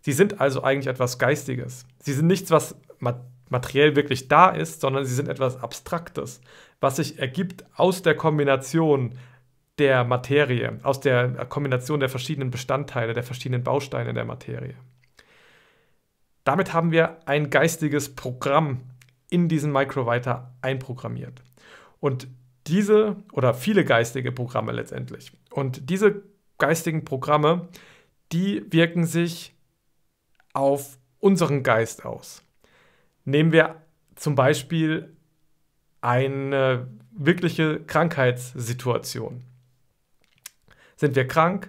Sie 0.03 0.13
sind 0.13 0.41
also 0.41 0.63
eigentlich 0.63 0.89
etwas 0.89 1.19
Geistiges. 1.19 1.87
Sie 2.01 2.13
sind 2.13 2.27
nichts, 2.27 2.51
was 2.51 2.77
materiell 3.49 3.97
wirklich 3.97 4.29
da 4.29 4.49
ist, 4.49 4.81
sondern 4.81 5.05
sie 5.05 5.15
sind 5.15 5.29
etwas 5.29 5.63
Abstraktes, 5.63 6.41
was 6.81 6.97
sich 6.97 7.19
ergibt 7.19 7.65
aus 7.77 8.03
der 8.03 8.17
Kombination 8.17 9.15
der 9.79 10.05
Materie, 10.05 10.81
aus 10.83 11.01
der 11.01 11.47
Kombination 11.47 12.01
der 12.01 12.09
verschiedenen 12.09 12.51
Bestandteile, 12.51 13.15
der 13.15 13.23
verschiedenen 13.23 13.63
Bausteine 13.63 14.13
der 14.13 14.25
Materie. 14.25 14.75
Damit 16.45 16.73
haben 16.73 16.91
wir 16.91 17.19
ein 17.27 17.51
geistiges 17.51 18.15
Programm 18.15 18.81
in 19.31 19.49
diesen 19.49 19.73
Microwriter 19.73 20.53
einprogrammiert. 20.61 21.43
Und 22.01 22.27
diese 22.67 23.17
oder 23.33 23.55
viele 23.55 23.85
geistige 23.85 24.33
Programme 24.33 24.73
letztendlich. 24.73 25.33
Und 25.51 25.89
diese 25.89 26.23
geistigen 26.59 27.05
Programme, 27.05 27.69
die 28.33 28.65
wirken 28.73 29.05
sich 29.05 29.55
auf 30.53 30.99
unseren 31.21 31.63
Geist 31.63 32.05
aus. 32.05 32.43
Nehmen 33.25 33.53
wir 33.53 33.77
zum 34.17 34.35
Beispiel 34.35 35.17
eine 36.01 36.89
wirkliche 37.13 37.81
Krankheitssituation 37.81 39.45
sind 41.03 41.17
wir 41.17 41.27
krank 41.27 41.69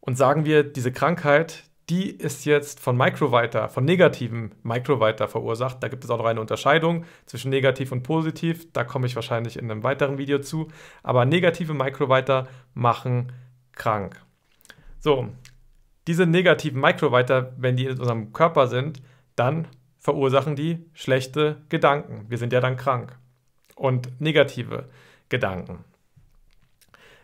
und 0.00 0.18
sagen 0.18 0.44
wir, 0.44 0.64
diese 0.64 0.92
Krankheit, 0.92 1.62
die 1.88 2.10
ist 2.10 2.44
jetzt 2.44 2.80
von 2.80 2.96
Microwriter, 2.96 3.68
von 3.68 3.84
negativen 3.84 4.52
Microwriter 4.64 5.28
verursacht. 5.28 5.82
Da 5.82 5.88
gibt 5.88 6.02
es 6.02 6.10
auch 6.10 6.18
noch 6.18 6.24
eine 6.24 6.40
Unterscheidung 6.40 7.04
zwischen 7.24 7.50
negativ 7.50 7.92
und 7.92 8.02
positiv. 8.02 8.72
Da 8.72 8.82
komme 8.82 9.06
ich 9.06 9.14
wahrscheinlich 9.14 9.56
in 9.56 9.70
einem 9.70 9.84
weiteren 9.84 10.18
Video 10.18 10.40
zu. 10.40 10.68
Aber 11.04 11.24
negative 11.24 11.72
Microwriter 11.72 12.48
machen 12.74 13.32
krank. 13.72 14.20
So, 14.98 15.28
diese 16.06 16.26
negativen 16.26 16.80
Microwriter, 16.80 17.52
wenn 17.56 17.76
die 17.76 17.86
in 17.86 17.98
unserem 17.98 18.32
Körper 18.32 18.66
sind, 18.66 19.02
dann 19.36 19.68
verursachen 19.98 20.54
die 20.54 20.84
schlechte 20.92 21.62
Gedanken. 21.68 22.26
Wir 22.28 22.38
sind 22.38 22.52
ja 22.52 22.60
dann 22.60 22.76
krank. 22.76 23.18
Und 23.74 24.20
negative 24.20 24.88
Gedanken. 25.28 25.84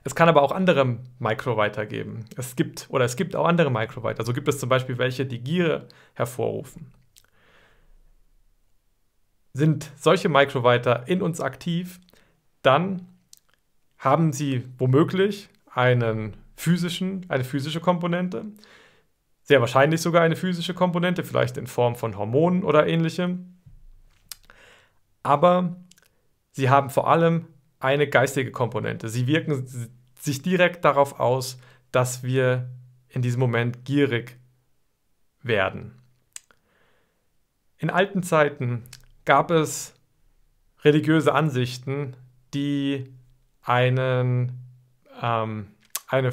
Es 0.03 0.15
kann 0.15 0.29
aber 0.29 0.43
auch 0.43 0.53
andere 0.53 0.99
Microwriter 1.19 1.87
geben. 1.87 2.25
Es 2.37 2.57
gibt 2.57 2.87
oder 2.89 3.05
es 3.05 3.17
gibt 3.17 3.37
auch 3.37 3.47
andere 3.47 3.71
Microwriter. 3.71 4.25
So 4.25 4.33
gibt 4.33 4.49
es 4.49 4.59
zum 4.59 4.69
Beispiel 4.69 4.99
welche, 4.99 5.27
die 5.27 5.41
Gier 5.41 5.87
hervorrufen. 6.15 6.93
sind 9.53 9.91
solche 9.97 10.29
Microwriter 10.29 11.09
in 11.09 11.23
uns 11.23 11.41
aktiv, 11.41 12.01
dann 12.63 13.09
haben 13.99 14.33
sie 14.33 14.65
womöglich 14.79 15.49
einen 15.73 16.37
physischen, 16.61 17.25
eine 17.29 17.45
physische 17.45 17.81
Komponente, 17.81 18.45
sehr 19.43 19.61
wahrscheinlich 19.61 20.00
sogar 20.00 20.23
eine 20.23 20.37
physische 20.37 20.75
Komponente, 20.75 21.25
vielleicht 21.25 21.57
in 21.57 21.67
Form 21.67 21.97
von 21.97 22.17
Hormonen 22.17 22.62
oder 22.62 22.87
ähnlichem. 22.87 23.57
Aber 25.23 25.76
sie 26.52 26.69
haben 26.69 26.90
vor 26.90 27.09
allem 27.09 27.47
eine 27.79 28.09
geistige 28.09 28.52
Komponente. 28.52 29.09
Sie 29.09 29.26
wirken 29.26 29.67
sich 30.19 30.43
direkt 30.43 30.85
darauf 30.85 31.19
aus, 31.19 31.59
dass 31.93 32.23
wir 32.23 32.69
in 33.09 33.23
diesem 33.23 33.40
Moment 33.40 33.85
gierig 33.85 34.38
werden. 35.43 35.99
In 37.79 37.88
alten 37.88 38.23
Zeiten 38.23 38.85
gab 39.25 39.50
es 39.50 39.95
religiöse 40.85 41.35
Ansichten, 41.35 42.14
die 42.52 43.12
einen, 43.62 44.52
ähm, 45.23 45.69
eine, 46.11 46.31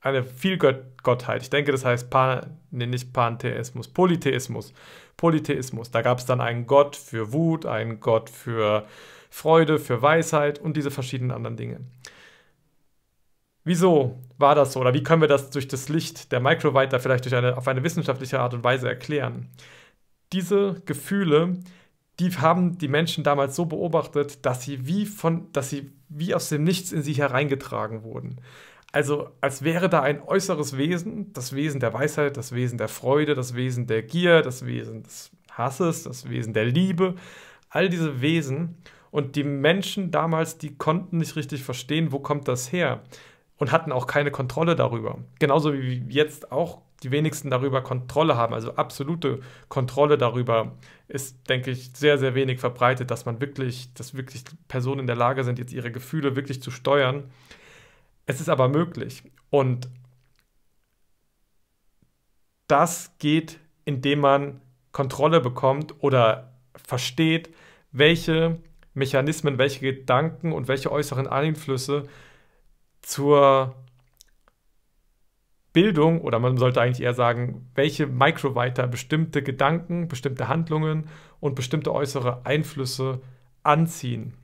eine 0.00 0.24
Vielgottheit, 0.24 1.42
ich 1.42 1.50
denke, 1.50 1.72
das 1.72 1.84
heißt 1.84 2.10
Pan, 2.10 2.58
nee, 2.70 2.86
nicht 2.86 3.12
Pantheismus, 3.12 3.88
Polytheismus. 3.88 4.72
Polytheismus. 5.18 5.90
Da 5.90 6.00
gab 6.00 6.18
es 6.18 6.24
dann 6.24 6.40
einen 6.40 6.66
Gott 6.66 6.96
für 6.96 7.32
Wut, 7.32 7.66
einen 7.66 8.00
Gott 8.00 8.30
für 8.30 8.86
Freude, 9.28 9.78
für 9.78 10.00
Weisheit 10.00 10.58
und 10.58 10.76
diese 10.76 10.90
verschiedenen 10.90 11.32
anderen 11.32 11.56
Dinge. 11.56 11.80
Wieso 13.64 14.18
war 14.38 14.54
das 14.54 14.72
so? 14.72 14.80
Oder 14.80 14.94
wie 14.94 15.02
können 15.02 15.20
wir 15.20 15.28
das 15.28 15.50
durch 15.50 15.68
das 15.68 15.90
Licht 15.90 16.32
der 16.32 16.40
Microwriter 16.40 17.00
vielleicht 17.00 17.24
durch 17.24 17.34
eine, 17.34 17.58
auf 17.58 17.68
eine 17.68 17.82
wissenschaftliche 17.82 18.40
Art 18.40 18.54
und 18.54 18.64
Weise 18.64 18.88
erklären? 18.88 19.50
Diese 20.32 20.80
Gefühle, 20.86 21.58
die 22.20 22.30
haben 22.30 22.78
die 22.78 22.88
Menschen 22.88 23.24
damals 23.24 23.56
so 23.56 23.66
beobachtet, 23.66 24.46
dass 24.46 24.62
sie 24.62 24.86
wie 24.86 25.04
von, 25.04 25.52
dass 25.52 25.68
sie 25.68 25.92
wie 26.08 26.34
aus 26.34 26.48
dem 26.48 26.64
Nichts 26.64 26.92
in 26.92 27.02
sie 27.02 27.12
hereingetragen 27.14 28.04
wurden. 28.04 28.40
Also 28.90 29.30
als 29.40 29.62
wäre 29.62 29.88
da 29.88 30.02
ein 30.02 30.22
äußeres 30.22 30.78
Wesen, 30.78 31.32
das 31.32 31.54
Wesen 31.54 31.80
der 31.80 31.92
Weisheit, 31.92 32.36
das 32.36 32.52
Wesen 32.52 32.78
der 32.78 32.88
Freude, 32.88 33.34
das 33.34 33.54
Wesen 33.54 33.86
der 33.86 34.02
Gier, 34.02 34.40
das 34.42 34.64
Wesen 34.64 35.02
des 35.02 35.30
Hasses, 35.50 36.04
das 36.04 36.28
Wesen 36.30 36.54
der 36.54 36.64
Liebe, 36.64 37.14
all 37.68 37.88
diese 37.88 38.22
Wesen. 38.22 38.76
Und 39.10 39.36
die 39.36 39.44
Menschen 39.44 40.10
damals, 40.10 40.58
die 40.58 40.76
konnten 40.76 41.18
nicht 41.18 41.36
richtig 41.36 41.62
verstehen, 41.62 42.12
wo 42.12 42.18
kommt 42.18 42.48
das 42.48 42.72
her 42.72 43.02
und 43.58 43.72
hatten 43.72 43.92
auch 43.92 44.06
keine 44.06 44.30
Kontrolle 44.30 44.76
darüber. 44.76 45.18
Genauso 45.38 45.74
wie 45.74 46.04
jetzt 46.08 46.52
auch 46.52 46.80
die 47.02 47.10
wenigsten 47.10 47.50
darüber 47.50 47.82
Kontrolle 47.82 48.36
haben. 48.36 48.54
Also 48.54 48.74
absolute 48.74 49.40
Kontrolle 49.68 50.18
darüber 50.18 50.72
ist, 51.06 51.48
denke 51.48 51.70
ich, 51.70 51.90
sehr, 51.94 52.18
sehr 52.18 52.34
wenig 52.34 52.58
verbreitet, 52.58 53.10
dass 53.10 53.24
man 53.24 53.40
wirklich, 53.40 53.92
dass 53.94 54.16
wirklich 54.16 54.44
Personen 54.66 55.00
in 55.00 55.06
der 55.06 55.16
Lage 55.16 55.44
sind, 55.44 55.58
jetzt 55.58 55.72
ihre 55.72 55.92
Gefühle 55.92 56.34
wirklich 56.36 56.60
zu 56.62 56.70
steuern. 56.70 57.24
Es 58.28 58.42
ist 58.42 58.50
aber 58.50 58.68
möglich. 58.68 59.22
Und 59.48 59.88
das 62.66 63.16
geht, 63.18 63.58
indem 63.86 64.20
man 64.20 64.60
Kontrolle 64.92 65.40
bekommt 65.40 65.94
oder 66.00 66.52
versteht, 66.76 67.54
welche 67.90 68.58
Mechanismen, 68.92 69.56
welche 69.56 69.80
Gedanken 69.80 70.52
und 70.52 70.68
welche 70.68 70.92
äußeren 70.92 71.26
Einflüsse 71.26 72.06
zur 73.00 73.74
Bildung, 75.72 76.20
oder 76.20 76.38
man 76.38 76.58
sollte 76.58 76.82
eigentlich 76.82 77.00
eher 77.00 77.14
sagen, 77.14 77.70
welche 77.74 78.06
Microwriter 78.06 78.88
bestimmte 78.88 79.42
Gedanken, 79.42 80.06
bestimmte 80.06 80.48
Handlungen 80.48 81.08
und 81.40 81.54
bestimmte 81.54 81.94
äußere 81.94 82.44
Einflüsse 82.44 83.22
anziehen. 83.62 84.34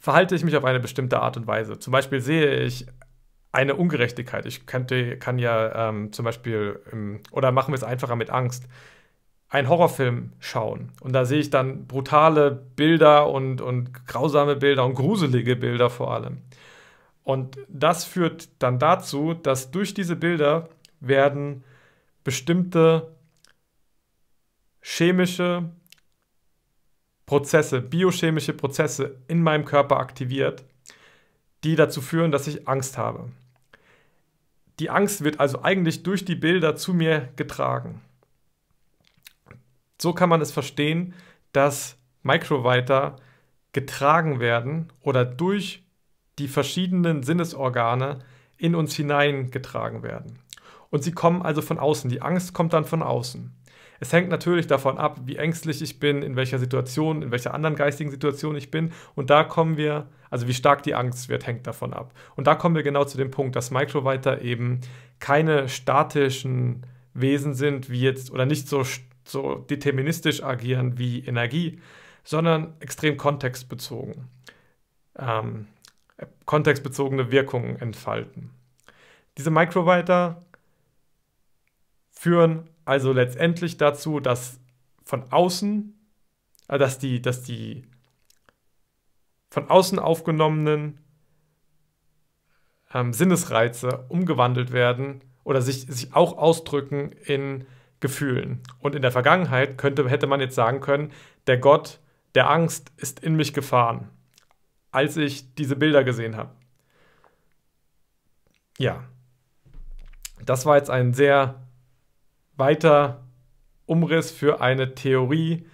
Verhalte 0.00 0.34
ich 0.34 0.44
mich 0.44 0.56
auf 0.56 0.64
eine 0.64 0.80
bestimmte 0.80 1.20
Art 1.20 1.36
und 1.36 1.46
Weise. 1.46 1.78
Zum 1.78 1.92
Beispiel 1.92 2.20
sehe 2.20 2.62
ich 2.62 2.86
eine 3.52 3.76
Ungerechtigkeit. 3.76 4.46
Ich 4.46 4.66
könnte, 4.66 5.18
kann 5.18 5.38
ja 5.38 5.88
ähm, 5.88 6.12
zum 6.12 6.24
Beispiel, 6.24 6.80
ähm, 6.92 7.20
oder 7.30 7.52
machen 7.52 7.72
wir 7.72 7.76
es 7.76 7.84
einfacher 7.84 8.16
mit 8.16 8.30
Angst, 8.30 8.66
einen 9.50 9.68
Horrorfilm 9.68 10.32
schauen. 10.38 10.92
Und 11.00 11.12
da 11.12 11.24
sehe 11.24 11.40
ich 11.40 11.50
dann 11.50 11.86
brutale 11.86 12.50
Bilder 12.50 13.28
und, 13.28 13.60
und 13.60 14.06
grausame 14.06 14.56
Bilder 14.56 14.86
und 14.86 14.94
gruselige 14.94 15.56
Bilder 15.56 15.90
vor 15.90 16.14
allem. 16.14 16.38
Und 17.22 17.58
das 17.68 18.04
führt 18.04 18.48
dann 18.60 18.78
dazu, 18.78 19.34
dass 19.34 19.70
durch 19.70 19.92
diese 19.92 20.16
Bilder 20.16 20.68
werden 21.00 21.62
bestimmte 22.24 23.14
chemische 24.80 25.70
Prozesse, 27.30 27.80
biochemische 27.80 28.52
Prozesse 28.52 29.14
in 29.28 29.40
meinem 29.40 29.64
Körper 29.64 29.98
aktiviert, 29.98 30.64
die 31.62 31.76
dazu 31.76 32.00
führen, 32.00 32.32
dass 32.32 32.48
ich 32.48 32.66
Angst 32.66 32.98
habe. 32.98 33.30
Die 34.80 34.90
Angst 34.90 35.22
wird 35.22 35.38
also 35.38 35.62
eigentlich 35.62 36.02
durch 36.02 36.24
die 36.24 36.34
Bilder 36.34 36.74
zu 36.74 36.92
mir 36.92 37.28
getragen. 37.36 38.00
So 40.02 40.12
kann 40.12 40.28
man 40.28 40.40
es 40.40 40.50
verstehen, 40.50 41.14
dass 41.52 41.96
Microwriter 42.24 43.14
getragen 43.70 44.40
werden 44.40 44.92
oder 45.00 45.24
durch 45.24 45.84
die 46.40 46.48
verschiedenen 46.48 47.22
Sinnesorgane 47.22 48.18
in 48.56 48.74
uns 48.74 48.96
hineingetragen 48.96 50.02
werden. 50.02 50.40
Und 50.90 51.04
sie 51.04 51.12
kommen 51.12 51.42
also 51.42 51.62
von 51.62 51.78
außen. 51.78 52.10
Die 52.10 52.22
Angst 52.22 52.54
kommt 52.54 52.72
dann 52.72 52.86
von 52.86 53.04
außen. 53.04 53.52
Es 54.00 54.14
hängt 54.14 54.30
natürlich 54.30 54.66
davon 54.66 54.96
ab, 54.96 55.20
wie 55.26 55.36
ängstlich 55.36 55.82
ich 55.82 56.00
bin, 56.00 56.22
in 56.22 56.34
welcher 56.34 56.58
Situation, 56.58 57.20
in 57.20 57.30
welcher 57.30 57.52
anderen 57.52 57.76
geistigen 57.76 58.10
Situation 58.10 58.56
ich 58.56 58.70
bin. 58.70 58.92
Und 59.14 59.28
da 59.28 59.44
kommen 59.44 59.76
wir, 59.76 60.08
also 60.30 60.48
wie 60.48 60.54
stark 60.54 60.82
die 60.82 60.94
Angst 60.94 61.28
wird, 61.28 61.46
hängt 61.46 61.66
davon 61.66 61.92
ab. 61.92 62.14
Und 62.34 62.46
da 62.46 62.54
kommen 62.54 62.74
wir 62.74 62.82
genau 62.82 63.04
zu 63.04 63.18
dem 63.18 63.30
Punkt, 63.30 63.56
dass 63.56 63.70
Microwriter 63.70 64.40
eben 64.40 64.80
keine 65.18 65.68
statischen 65.68 66.86
Wesen 67.12 67.52
sind, 67.52 67.90
wie 67.90 68.00
jetzt, 68.00 68.30
oder 68.30 68.46
nicht 68.46 68.68
so, 68.68 68.84
so 69.24 69.56
deterministisch 69.56 70.42
agieren 70.42 70.98
wie 70.98 71.20
Energie, 71.20 71.78
sondern 72.24 72.72
extrem 72.80 73.18
kontextbezogen. 73.18 74.28
Ähm, 75.18 75.66
kontextbezogene 76.46 77.30
Wirkungen 77.30 77.76
entfalten. 77.76 78.50
Diese 79.36 79.50
Microwriter 79.50 80.42
führen 82.20 82.68
also 82.84 83.12
letztendlich 83.12 83.76
dazu, 83.76 84.20
dass 84.20 84.60
von 85.04 85.30
außen, 85.32 85.94
äh, 86.68 86.78
dass 86.78 86.98
die, 86.98 87.22
dass 87.22 87.42
die 87.42 87.86
von 89.48 89.68
außen 89.68 89.98
aufgenommenen 89.98 91.00
ähm, 92.92 93.12
Sinnesreize 93.12 94.04
umgewandelt 94.08 94.72
werden 94.72 95.22
oder 95.44 95.62
sich, 95.62 95.86
sich 95.86 96.14
auch 96.14 96.36
ausdrücken 96.36 97.12
in 97.24 97.66
Gefühlen. 98.00 98.60
Und 98.80 98.94
in 98.94 99.02
der 99.02 99.12
Vergangenheit 99.12 99.78
könnte, 99.78 100.08
hätte 100.08 100.26
man 100.26 100.40
jetzt 100.40 100.54
sagen 100.54 100.80
können, 100.80 101.12
der 101.46 101.58
Gott 101.58 102.00
der 102.34 102.50
Angst 102.50 102.92
ist 102.96 103.20
in 103.20 103.34
mich 103.34 103.52
gefahren 103.52 104.10
als 104.90 105.16
ich 105.16 105.54
diese 105.54 105.76
Bilder 105.76 106.04
gesehen 106.04 106.36
habe. 106.36 106.50
Ja, 108.78 109.04
das 110.44 110.66
war 110.66 110.76
jetzt 110.76 110.90
ein 110.90 111.12
sehr 111.12 111.62
weiter 112.60 113.26
Umriss 113.86 114.30
für 114.30 114.60
eine 114.60 114.94
Theorie, 114.94 115.66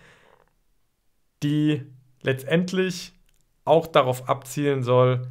die 1.42 1.82
letztendlich 2.22 3.12
auch 3.66 3.86
darauf 3.86 4.28
abzielen 4.30 4.82
soll, 4.82 5.28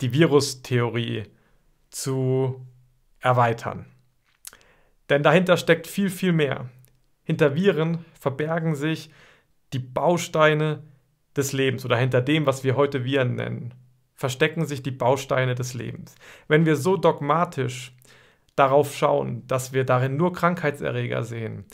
die 0.00 0.12
Virustheorie 0.12 1.24
zu 1.90 2.64
erweitern. 3.18 3.86
Denn 5.08 5.22
dahinter 5.22 5.56
steckt 5.56 5.88
viel, 5.88 6.10
viel 6.10 6.32
mehr. 6.32 6.68
Hinter 7.24 7.56
Viren 7.56 8.04
verbergen 8.20 8.76
sich 8.76 9.10
die 9.72 9.78
Bausteine 9.80 10.84
des 11.36 11.52
Lebens 11.52 11.84
oder 11.84 11.96
hinter 11.96 12.20
dem, 12.20 12.46
was 12.46 12.62
wir 12.62 12.76
heute 12.76 13.04
Viren 13.04 13.34
nennen, 13.34 13.74
verstecken 14.14 14.64
sich 14.64 14.82
die 14.82 14.90
Bausteine 14.90 15.54
des 15.54 15.74
Lebens. 15.74 16.14
Wenn 16.48 16.64
wir 16.64 16.76
so 16.76 16.96
dogmatisch 16.96 17.92
darauf 18.56 18.94
schauen, 18.96 19.46
dass 19.46 19.72
wir 19.72 19.84
darin 19.84 20.16
nur 20.16 20.32
Krankheitserreger 20.32 21.22
sehen, 21.22 21.64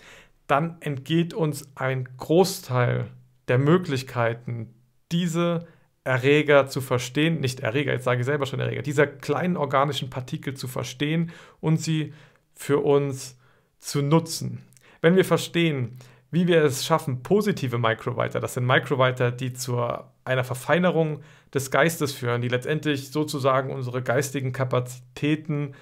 dann 0.47 0.77
entgeht 0.81 1.33
uns 1.33 1.71
ein 1.77 2.09
Großteil 2.19 3.09
der 3.49 3.59
Möglichkeiten, 3.59 4.75
diese 5.11 5.67
Erreger 6.05 6.67
zu 6.67 6.81
verstehen, 6.81 7.41
nicht 7.41 7.61
Erreger, 7.61 7.93
jetzt 7.93 8.05
sage 8.05 8.21
ich 8.21 8.27
selber 8.27 8.47
schon 8.47 8.61
Erreger, 8.61 8.83
dieser 8.83 9.07
kleinen 9.07 9.57
organischen 9.57 10.11
Partikel 10.11 10.55
zu 10.55 10.67
verstehen 10.67 11.31
und 11.61 11.81
sie 11.81 12.13
für 12.55 12.79
uns 12.81 13.39
zu 13.79 14.03
nutzen. 14.03 14.63
Wenn 15.01 15.17
wir 15.17 15.25
verstehen, 15.25 15.97
wie 16.31 16.49
wir 16.49 16.65
es 16.65 16.85
schaffen, 16.85 17.23
positive 17.23 17.79
Microwriter, 17.79 18.41
das 18.41 18.55
sind 18.55 18.67
Microwriter, 18.67 19.31
die 19.31 19.53
zu 19.53 19.81
einer 20.25 20.45
Verfeinerung 20.45 21.23
des 21.55 21.71
Geistes 21.71 22.13
führen, 22.13 22.41
die 22.41 22.49
letztendlich 22.49 23.11
sozusagen 23.11 23.71
unsere 23.71 24.03
geistigen 24.03 24.53
Kapazitäten, 24.53 25.75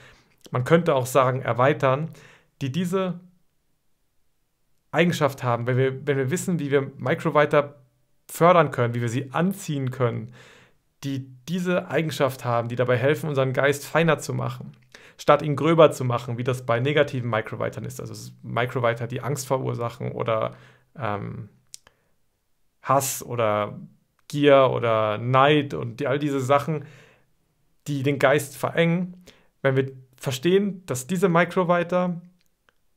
man 0.50 0.64
könnte 0.64 0.94
auch 0.94 1.06
sagen, 1.06 1.42
erweitern, 1.42 2.10
die 2.60 2.72
diese 2.72 3.20
Eigenschaft 4.92 5.42
haben, 5.42 5.66
wenn 5.66 5.76
wir, 5.76 6.06
wenn 6.06 6.16
wir 6.16 6.30
wissen, 6.30 6.58
wie 6.58 6.70
wir 6.70 6.92
Microwriter 6.96 7.76
fördern 8.28 8.70
können, 8.70 8.94
wie 8.94 9.00
wir 9.00 9.08
sie 9.08 9.32
anziehen 9.32 9.90
können, 9.90 10.32
die 11.04 11.28
diese 11.48 11.88
Eigenschaft 11.88 12.44
haben, 12.44 12.68
die 12.68 12.76
dabei 12.76 12.96
helfen, 12.96 13.28
unseren 13.28 13.52
Geist 13.52 13.86
feiner 13.86 14.18
zu 14.18 14.34
machen, 14.34 14.76
statt 15.16 15.42
ihn 15.42 15.56
gröber 15.56 15.92
zu 15.92 16.04
machen, 16.04 16.38
wie 16.38 16.44
das 16.44 16.66
bei 16.66 16.80
negativen 16.80 17.30
Microwritern 17.30 17.84
ist. 17.84 18.00
Also 18.00 18.32
Microwriter, 18.42 19.06
die 19.06 19.20
Angst 19.20 19.46
verursachen 19.46 20.12
oder 20.12 20.52
ähm, 20.98 21.48
Hass 22.82 23.22
oder 23.22 23.78
Gier 24.28 24.70
oder 24.70 25.18
Neid 25.18 25.74
und 25.74 26.00
die, 26.00 26.06
all 26.06 26.18
diese 26.18 26.40
Sachen, 26.40 26.84
die 27.86 28.02
den 28.02 28.18
Geist 28.18 28.56
verengen. 28.56 29.24
Wenn 29.62 29.76
wir 29.76 29.92
verstehen, 30.20 30.86
dass 30.86 31.08
diese 31.08 31.28
Microwriter 31.28 32.22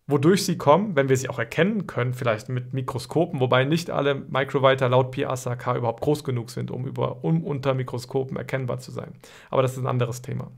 wodurch 0.08 0.46
sie 0.46 0.58
kommen, 0.58 0.96
wenn 0.96 1.10
wir 1.10 1.18
sie 1.18 1.30
auch 1.30 1.40
erkennen 1.40 1.88
können, 1.88 2.14
vielleicht 2.14 2.50
mit 2.50 2.74
Mikroskopen, 2.74 3.40
wobei 3.40 3.64
nicht 3.64 3.90
alle 3.90 4.16
Microwriter 4.16 4.90
laut 4.90 5.12
PSAK 5.12 5.78
überhaupt 5.78 6.02
groß 6.02 6.24
genug 6.24 6.50
sind, 6.50 6.72
um, 6.72 6.86
über, 6.86 7.24
um 7.24 7.44
unter 7.44 7.74
Mikroskopen 7.74 8.36
erkennbar 8.36 8.80
zu 8.80 8.92
sein. 8.92 9.14
Aber 9.50 9.62
das 9.62 9.74
ist 9.74 9.80
ein 9.80 9.88
anderes 9.88 10.22
Thema. 10.22 10.52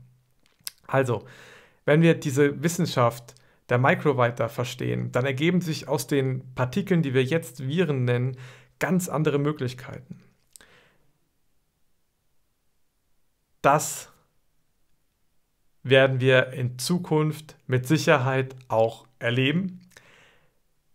Also, 0.86 1.24
wenn 1.84 2.02
wir 2.02 2.14
diese 2.14 2.62
Wissenschaft 2.62 3.34
der 3.68 3.78
Microwriter 3.78 4.48
verstehen, 4.48 5.12
dann 5.12 5.24
ergeben 5.24 5.60
sich 5.60 5.88
aus 5.88 6.06
den 6.06 6.54
Partikeln, 6.54 7.02
die 7.02 7.14
wir 7.14 7.24
jetzt 7.24 7.66
Viren 7.66 8.04
nennen, 8.04 8.36
ganz 8.78 9.08
andere 9.08 9.38
Möglichkeiten. 9.38 10.20
Das 13.62 14.12
werden 15.88 16.20
wir 16.20 16.48
in 16.52 16.78
Zukunft 16.78 17.56
mit 17.66 17.86
Sicherheit 17.86 18.56
auch 18.68 19.06
erleben. 19.20 19.80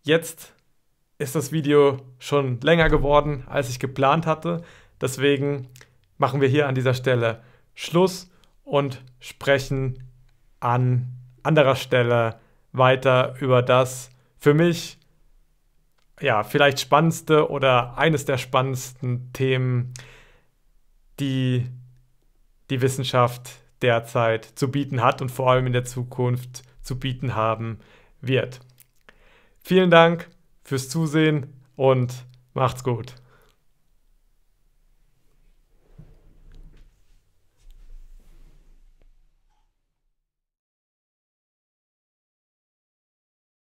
Jetzt 0.03 0.53
ist 1.17 1.35
das 1.35 1.51
Video 1.51 1.97
schon 2.19 2.59
länger 2.59 2.89
geworden, 2.89 3.45
als 3.47 3.69
ich 3.69 3.79
geplant 3.79 4.25
hatte. 4.25 4.63
Deswegen 4.99 5.69
machen 6.17 6.41
wir 6.41 6.49
hier 6.49 6.67
an 6.67 6.75
dieser 6.75 6.93
Stelle 6.93 7.41
Schluss 7.73 8.29
und 8.63 9.01
sprechen 9.19 10.03
an 10.59 11.07
anderer 11.41 11.75
Stelle 11.75 12.39
weiter 12.73 13.35
über 13.39 13.61
das 13.61 14.09
für 14.37 14.53
mich 14.53 14.97
ja 16.19 16.43
vielleicht 16.43 16.79
spannendste 16.79 17.49
oder 17.49 17.97
eines 17.97 18.25
der 18.25 18.37
spannendsten 18.37 19.31
Themen, 19.33 19.93
die 21.19 21.67
die 22.69 22.81
Wissenschaft 22.81 23.60
derzeit 23.81 24.45
zu 24.45 24.69
bieten 24.69 25.01
hat 25.01 25.21
und 25.21 25.29
vor 25.29 25.51
allem 25.51 25.67
in 25.67 25.73
der 25.73 25.85
Zukunft 25.85 26.63
zu 26.81 26.99
bieten 26.99 27.35
haben 27.35 27.79
wird. 28.21 28.59
Vielen 29.63 29.91
Dank 29.91 30.29
fürs 30.63 30.89
Zusehen 30.89 31.53
und 31.75 32.25
macht's 32.53 32.83
gut. 32.83 33.15